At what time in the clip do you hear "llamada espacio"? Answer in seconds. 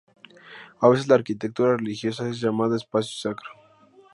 2.41-3.15